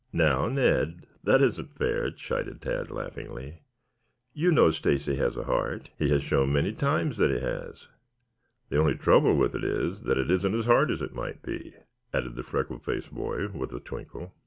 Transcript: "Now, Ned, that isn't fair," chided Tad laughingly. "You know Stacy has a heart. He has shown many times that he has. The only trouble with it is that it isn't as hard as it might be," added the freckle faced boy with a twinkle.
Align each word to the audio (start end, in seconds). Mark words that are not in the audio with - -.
"Now, 0.11 0.47
Ned, 0.47 1.05
that 1.23 1.43
isn't 1.43 1.75
fair," 1.77 2.09
chided 2.09 2.59
Tad 2.59 2.89
laughingly. 2.89 3.61
"You 4.33 4.51
know 4.51 4.71
Stacy 4.71 5.15
has 5.17 5.37
a 5.37 5.43
heart. 5.43 5.91
He 5.95 6.09
has 6.09 6.23
shown 6.23 6.51
many 6.53 6.73
times 6.73 7.17
that 7.17 7.29
he 7.29 7.39
has. 7.39 7.87
The 8.69 8.77
only 8.79 8.95
trouble 8.95 9.37
with 9.37 9.53
it 9.53 9.63
is 9.63 10.01
that 10.05 10.17
it 10.17 10.31
isn't 10.31 10.55
as 10.55 10.65
hard 10.65 10.89
as 10.89 11.03
it 11.03 11.13
might 11.13 11.43
be," 11.43 11.75
added 12.15 12.35
the 12.35 12.41
freckle 12.41 12.79
faced 12.79 13.11
boy 13.13 13.49
with 13.49 13.73
a 13.75 13.79
twinkle. 13.79 14.33